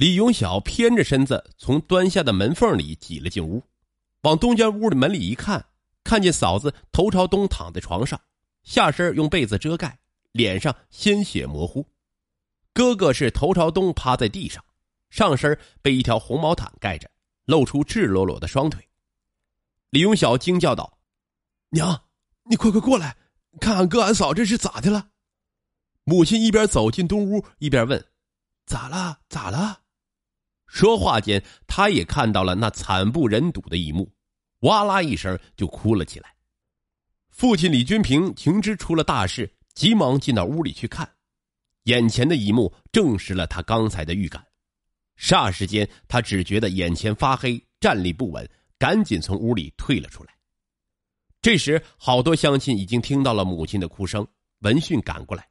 [0.00, 3.62] 李永晓偏着身子从端下的门缝里挤了进屋，
[4.22, 5.62] 往东间屋的门里一看，
[6.02, 8.18] 看见嫂子头朝东躺在床上，
[8.62, 9.98] 下身用被子遮盖，
[10.32, 11.84] 脸上鲜血模糊；
[12.72, 14.64] 哥哥是头朝东趴在地上，
[15.10, 17.06] 上身被一条红毛毯盖着，
[17.44, 18.88] 露出赤裸裸的双腿。
[19.90, 20.96] 李永晓惊叫道
[21.72, 22.04] ：“娘，
[22.44, 23.18] 你快快过来，
[23.60, 25.10] 看俺哥俺嫂这是咋的了？”
[26.04, 28.02] 母亲一边走进东屋，一边问
[28.64, 29.18] ：“咋了？
[29.28, 29.79] 咋了？”
[30.70, 34.10] 说话间，他也看到了那惨不忍睹的一幕，
[34.60, 36.32] 哇啦一声就哭了起来。
[37.28, 41.10] 父亲李军平情知出了大事，急忙进到屋里去看，
[41.84, 44.46] 眼前的一幕证实了他刚才的预感。
[45.18, 50.32] 霎时间，他只觉得眼前发黑，站立不稳，赶紧从屋里退了出来。
[51.42, 54.26] 这时，好多乡亲已经听到了母亲的哭声，
[54.60, 55.48] 闻讯赶过来。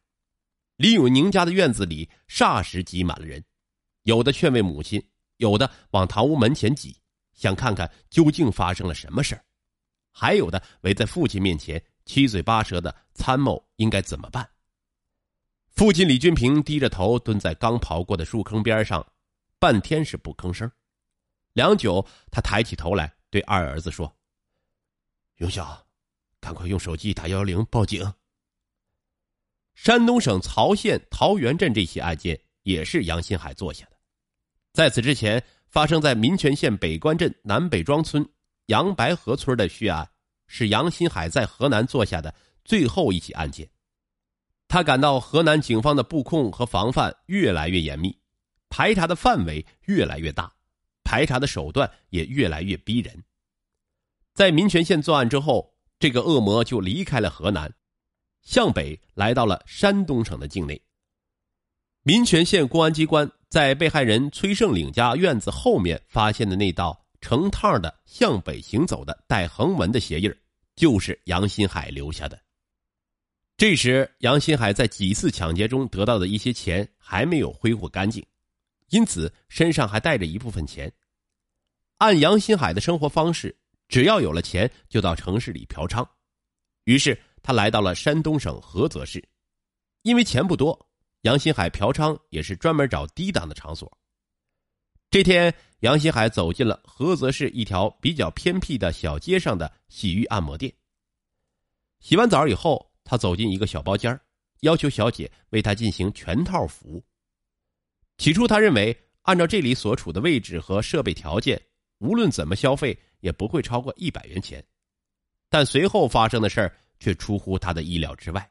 [0.77, 3.43] 李永宁家的院子里霎时挤满了人。
[4.03, 5.03] 有的劝慰母亲，
[5.39, 6.95] 有的往堂屋门前挤，
[7.33, 9.41] 想看看究竟发生了什么事儿；
[10.11, 14.47] 还有的围在父亲面前，七嘴八舌的参谋应该怎么办。
[15.69, 19.05] 父亲李军平低着头蹲在刚刨过的树坑边上，
[19.59, 20.69] 半天是不吭声。
[21.53, 24.13] 良久，他抬起头来对二儿子说
[25.39, 25.87] ：“永晓，
[26.41, 28.13] 赶快用手机打幺幺零报警。”
[29.73, 33.98] 山东省曹县桃源镇这起案件也是杨新海做下的。
[34.71, 38.27] 在此之前，发生在民权县北关镇南北庄村
[38.67, 40.09] 杨白河村的血案，
[40.47, 43.69] 是杨新海在河南做下的最后一起案件。
[44.67, 48.15] 他感到河南警方的布控和防范越来越严密，
[48.69, 50.53] 排查的范围越来越大，
[51.03, 53.23] 排查的手段也越来越逼人。
[54.35, 57.73] 在民权县作案之后，这个恶魔就离开了河南，
[58.43, 60.79] 向北来到了山东省的境内。
[62.09, 70.35] 民权县公安机关在被害人崔胜岭家院子后面发现的那道成套的向北行走的带横纹的鞋印
[70.75, 72.41] 就是杨新海留下的。
[73.57, 78.25] 这时，杨新海在几次抢劫中得到的一些钱还没有挥霍干净，
[78.89, 80.91] 因此身上还带着一部分钱。
[81.99, 83.55] 按杨新海的生活方式，
[83.87, 86.03] 只要有了钱就到城市里嫖娼。
[86.85, 89.23] 于是他来到了山东省菏泽市，
[90.01, 90.88] 因为钱不多。
[91.21, 93.91] 杨新海嫖娼也是专门找低档的场所。
[95.11, 100.71] 这天，杨新海走进了菏泽市一条比较偏僻的小街上的洗浴按摩店。
[101.99, 104.17] 洗完澡以后，他走进一个小包间
[104.61, 107.03] 要求小姐为他进行全套服务。
[108.17, 111.61] 起初，他认为按照这里所处的位置和设备条件，
[111.97, 114.63] 无论怎么消费也不会超过一百元钱。
[115.49, 118.49] 但随后发生的事却出乎他的意料之外。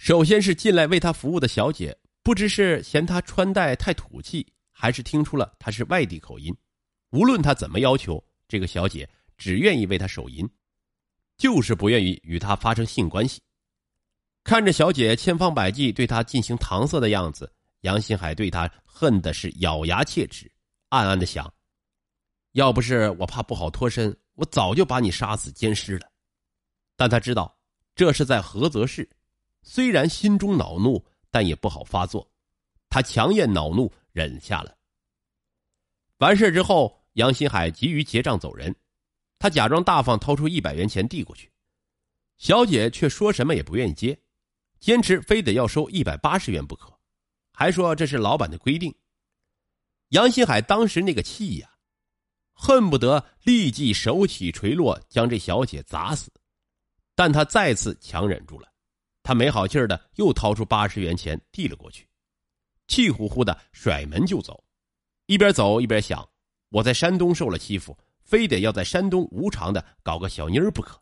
[0.00, 6.56] 首先是进来为他服务的小姐，不知是嫌他穿戴太土气，还是听出了他是外地口音。
[7.10, 9.06] 无论他怎么要求，这个小姐
[9.36, 10.48] 只愿意为他手淫，
[11.36, 13.42] 就是不愿意与他发生性关系。
[14.42, 20.50] 看着小姐千方百计对他进行搪塞的样子，杨新海对他恨的是咬牙切齿，
[20.88, 21.52] 暗暗的想：
[22.52, 26.10] 要不是我怕不好脱身，我早就把你杀死奸尸了。
[26.96, 27.54] 但他知道
[27.94, 29.06] 这是在菏泽市。
[29.62, 32.28] 虽然心中恼怒，但也不好发作。
[32.88, 34.76] 他强咽恼怒，忍下了。
[36.18, 38.74] 完事之后，杨新海急于结账走人。
[39.38, 41.50] 他假装大方，掏出一百元钱递过去。
[42.38, 44.18] 小姐却说什么也不愿意接，
[44.80, 46.92] 坚持非得要收一百八十元不可，
[47.52, 48.94] 还说这是老板的规定。
[50.08, 51.70] 杨新海当时那个气呀，
[52.52, 56.30] 恨不得立即手起锤落将这小姐砸死，
[57.14, 58.69] 但他再次强忍住了。
[59.30, 62.04] 他没好气儿的又掏出八十元钱递了过去，
[62.88, 64.64] 气呼呼的甩门就走，
[65.26, 66.28] 一边走一边想：
[66.70, 71.00] 我在山东受了欺负，非得要在山东无偿的搞个小妮儿不可。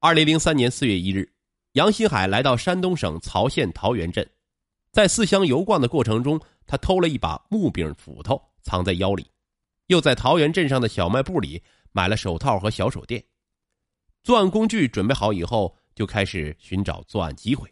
[0.00, 1.32] 二零零三年四月一日，
[1.72, 4.30] 杨新海来到山东省曹县桃源镇，
[4.92, 9.26] 在四乡游逛的过程中，他偷了一把木柄斧头藏在腰里，
[9.86, 11.62] 又在桃源镇上的小卖部里
[11.92, 13.24] 买了手套和小手电，
[14.22, 15.74] 作案工具准备好以后。
[15.96, 17.68] 就开始寻找作案机会。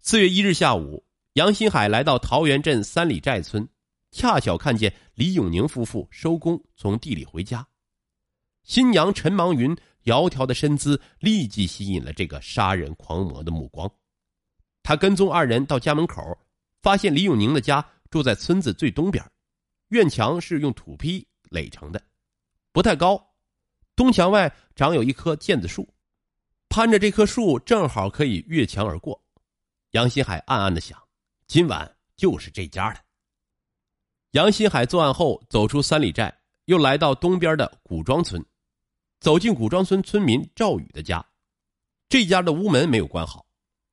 [0.00, 3.68] 四月一日下午，杨新海来到桃源镇三里寨村，
[4.10, 7.64] 恰巧看见李永宁夫妇收工从地里回家。
[8.62, 13.90] 新娘陈芒云窈窕的身姿立即吸引了这个杀人狂魔的目光。
[14.82, 16.22] 他跟踪二人到家门口，
[16.80, 19.22] 发现李永宁的家住在村子最东边，
[19.88, 22.02] 院墙是用土坯垒成的，
[22.72, 23.22] 不太高。
[23.94, 25.86] 东墙外长有一棵楝子树。
[26.74, 29.22] 攀着这棵树，正好可以越墙而过。
[29.92, 31.00] 杨新海暗暗的想：
[31.46, 32.98] 今晚就是这家的。
[34.32, 38.44] 杨新海作案后走出三里寨，又来到东边的古庄村，
[39.20, 41.24] 走进古庄村村民赵宇的家。
[42.08, 43.46] 这家的屋门没有关好，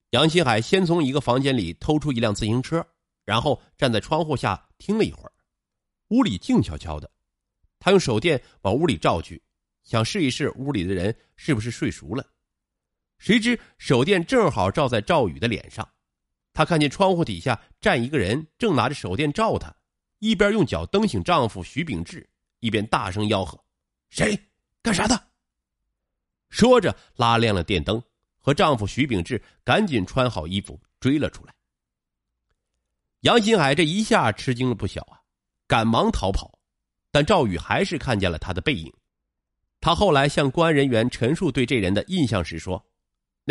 [0.09, 2.83] 杨新海先从一个房间里偷出一辆自行车，
[3.23, 5.31] 然后站在窗户下听了一会儿。
[6.07, 7.07] 屋里静悄悄的，
[7.77, 9.39] 他用手电往屋里照去，
[9.83, 12.25] 想试一试屋里的人是不是睡熟了。
[13.21, 15.87] 谁知手电正好照在赵宇的脸上，
[16.53, 19.71] 他看见窗户底下站一个人，正拿着手电照他，
[20.17, 22.27] 一边用脚蹬醒丈夫徐秉志，
[22.61, 23.63] 一边大声吆喝
[24.09, 24.35] ：“谁？
[24.81, 25.27] 干啥的？”
[26.49, 28.01] 说着拉亮了电灯，
[28.39, 31.53] 和丈夫徐秉志赶紧穿好衣服追了出来。
[33.19, 35.21] 杨新海这一下吃惊了不小啊，
[35.67, 36.57] 赶忙逃跑，
[37.11, 38.91] 但赵宇还是看见了他的背影。
[39.79, 42.83] 他后来向公安人员陈述对这人的印象时说。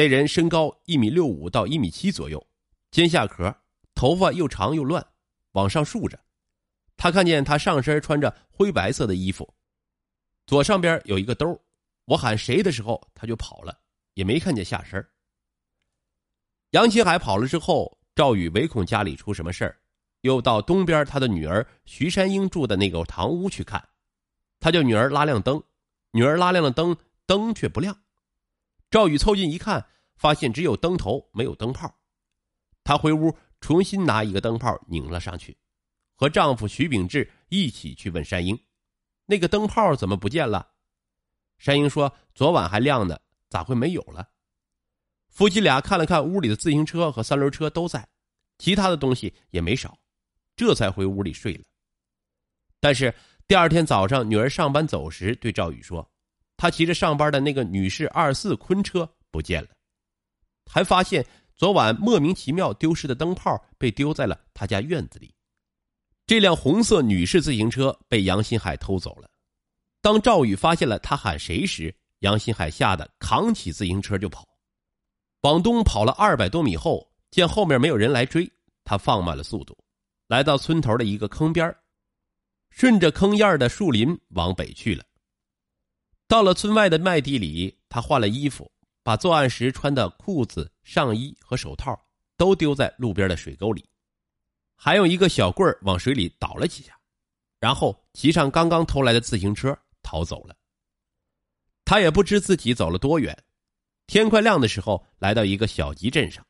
[0.00, 2.42] 那人身高一米六五到一米七左右，
[2.90, 3.54] 尖下壳，
[3.94, 5.06] 头发又长又乱，
[5.52, 6.18] 往上竖着。
[6.96, 9.52] 他看见他上身穿着灰白色的衣服，
[10.46, 11.62] 左上边有一个兜。
[12.06, 13.78] 我喊谁的时候，他就跑了，
[14.14, 15.06] 也没看见下身。
[16.70, 19.78] 杨新海跑了之后，赵宇唯恐家里出什么事儿，
[20.22, 23.86] 又到东边他的女儿徐山英住的那个堂屋去看。
[24.60, 25.62] 他叫女儿拉亮灯，
[26.12, 27.94] 女儿拉亮了灯，灯却不亮。
[28.90, 32.00] 赵宇凑近一看，发现只有灯头没有灯泡。
[32.82, 35.56] 他回屋重新拿一个灯泡拧了上去，
[36.16, 38.58] 和丈夫徐秉志一起去问山英
[39.26, 40.72] ：“那个灯泡怎么不见了？”
[41.56, 44.28] 山英说：“昨晚还亮呢，咋会没有了？”
[45.30, 48.08] 夫妻俩看了看屋里的自行车和三轮车都在，
[48.58, 49.96] 其他的东西也没少，
[50.56, 51.62] 这才回屋里睡了。
[52.80, 53.14] 但是
[53.46, 56.09] 第二天早上，女儿上班走时对赵宇说。
[56.60, 59.70] 他骑着上班的那个女士二四昆车不见了，
[60.70, 61.24] 还发现
[61.56, 65.34] 昨晚莫名其妙丢失的灯泡被丢在了他家院子里。
[66.26, 69.30] 这辆红色女士自行车被杨新海偷走了。
[70.02, 74.46] 当赵宇发现了他喊谁时，杨新海吓得扛起自行车就跑。
[75.40, 78.46] 往东跑了二百多米后，见后面没有人来追，
[78.84, 79.74] 他放慢了速度，
[80.26, 81.74] 来到村头的一个坑边
[82.68, 85.02] 顺着坑沿的树林往北去了。
[86.30, 88.70] 到了村外的麦地里，他换了衣服，
[89.02, 92.00] 把作案时穿的裤子、上衣和手套
[92.36, 93.84] 都丢在路边的水沟里，
[94.76, 96.96] 还用一个小棍往水里倒了几下，
[97.58, 100.54] 然后骑上刚刚偷来的自行车逃走了。
[101.84, 103.36] 他也不知自己走了多远，
[104.06, 106.46] 天快亮的时候，来到一个小集镇上，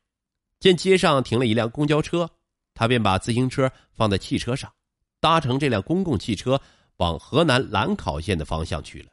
[0.59, 2.29] 见街上停了一辆公交车，
[2.75, 4.71] 他便把自行车放在汽车上，
[5.19, 6.61] 搭乘这辆公共汽车
[6.97, 9.09] 往河南兰考县的方向去了。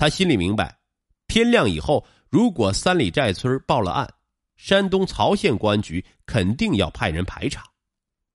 [0.00, 0.78] 他心里明白，
[1.26, 4.10] 天亮以后，如果三里寨村报了案，
[4.56, 7.62] 山东曹县公安局肯定要派人排查。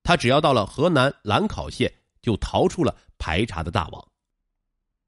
[0.04, 1.92] 他只要到了河南兰考县，
[2.22, 4.08] 就逃出了排查的大网。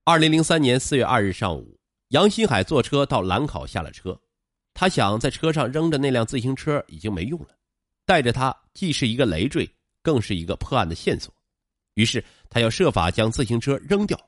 [0.03, 4.19] 二零零三年四月二日上午，杨新海坐车到兰考下了车，
[4.73, 7.49] 他想在车上扔着那辆自行车已经没用了，
[8.03, 9.69] 带着它既是一个累赘，
[10.01, 11.31] 更是一个破案的线索，
[11.93, 14.19] 于是他要设法将自行车扔掉。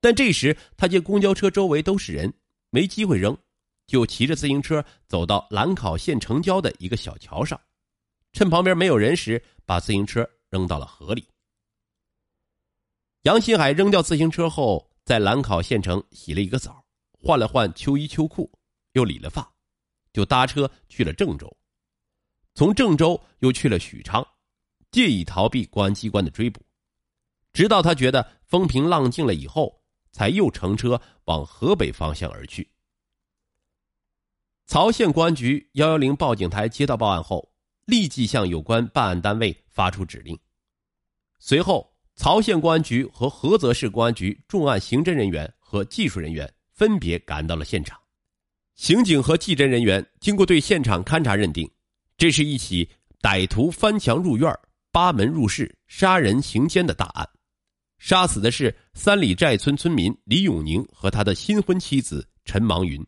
[0.00, 2.32] 但这时，他见公交车周围都是人，
[2.70, 3.36] 没机会扔，
[3.86, 7.60] 就骑着自行车走到兰考县城郊的一个小桥上，
[8.32, 11.26] 趁旁边没有人时，把自行车扔到了河里。
[13.24, 16.82] 杨新海扔掉自行车后，在兰考县城洗了一个澡，
[17.18, 18.50] 换了换秋衣秋裤，
[18.92, 19.52] 又理了发，
[20.14, 21.54] 就搭车去了郑州，
[22.54, 24.26] 从郑州又去了许昌，
[24.90, 26.64] 借以逃避公安机关的追捕，
[27.52, 29.78] 直到他觉得风平浪静了以后。
[30.12, 32.68] 才又乘车往河北方向而去。
[34.66, 37.52] 曹县公安局幺幺零报警台接到报案后，
[37.86, 40.38] 立即向有关办案单位发出指令。
[41.38, 47.98] 随后，曹县公安局和菏泽市公安局重案刑侦人员和技术人员分别赶到了现场。
[48.76, 51.68] 刑警和技侦人员经过对现场勘查，认定
[52.16, 52.88] 这是一起
[53.20, 54.54] 歹徒翻墙入院、
[54.92, 57.28] 扒门入室、杀人行奸的大案。
[58.00, 63.06] 杀死的是三里寨村村民李永宁和他的新婚妻子陈芒云。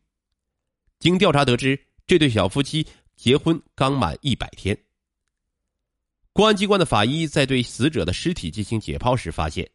[0.99, 4.78] 经调查得知，这对小夫妻结婚刚满一百天。
[6.34, 9.68] 公安机关的法医在对死者的尸体进行解剖时发现，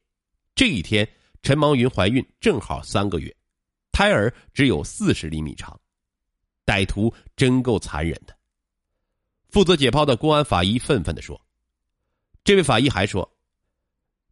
[0.53, 1.07] 这一天
[1.41, 3.35] 陈芒云怀孕正好三个月，
[3.91, 5.77] 胎儿只有四十厘米长。
[6.63, 8.37] 歹徒真够残忍的。
[9.49, 11.41] 负责解剖的公安法医愤愤地说
[12.45, 13.27] ：“这位法医还说。”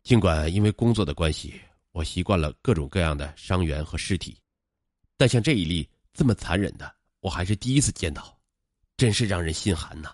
[0.05, 1.59] 尽管因为工作的关系，
[1.91, 4.38] 我习惯了各种各样的伤员和尸体，
[5.17, 8.39] 但像这一例这么残忍的，我还是第一次见到，
[8.97, 10.13] 真是让人心寒呐。